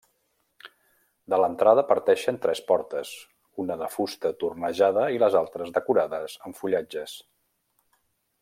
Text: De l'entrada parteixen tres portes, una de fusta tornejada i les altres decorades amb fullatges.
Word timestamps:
De 1.33 1.37
l'entrada 1.41 1.83
parteixen 1.91 2.39
tres 2.47 2.61
portes, 2.71 3.11
una 3.65 3.77
de 3.83 3.91
fusta 3.99 4.33
tornejada 4.45 5.07
i 5.19 5.23
les 5.25 5.41
altres 5.45 5.77
decorades 5.79 6.39
amb 6.49 6.63
fullatges. 6.63 7.19